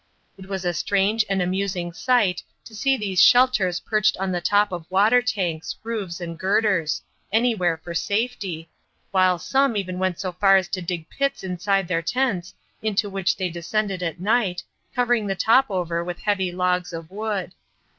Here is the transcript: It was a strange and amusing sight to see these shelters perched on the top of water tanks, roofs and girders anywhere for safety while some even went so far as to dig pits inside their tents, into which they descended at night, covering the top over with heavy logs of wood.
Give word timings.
It 0.35 0.47
was 0.47 0.65
a 0.65 0.73
strange 0.73 1.23
and 1.29 1.43
amusing 1.43 1.93
sight 1.93 2.41
to 2.65 2.73
see 2.73 2.97
these 2.97 3.21
shelters 3.21 3.79
perched 3.81 4.17
on 4.17 4.31
the 4.31 4.41
top 4.41 4.71
of 4.71 4.89
water 4.89 5.21
tanks, 5.21 5.75
roofs 5.83 6.19
and 6.19 6.39
girders 6.39 7.03
anywhere 7.31 7.77
for 7.77 7.93
safety 7.93 8.67
while 9.11 9.37
some 9.37 9.77
even 9.77 9.99
went 9.99 10.19
so 10.19 10.31
far 10.31 10.55
as 10.57 10.67
to 10.69 10.81
dig 10.81 11.07
pits 11.11 11.43
inside 11.43 11.87
their 11.87 12.01
tents, 12.01 12.55
into 12.81 13.11
which 13.11 13.37
they 13.37 13.51
descended 13.51 14.01
at 14.01 14.19
night, 14.19 14.63
covering 14.95 15.27
the 15.27 15.35
top 15.35 15.69
over 15.69 16.03
with 16.03 16.17
heavy 16.17 16.51
logs 16.51 16.93
of 16.93 17.11
wood. 17.11 17.53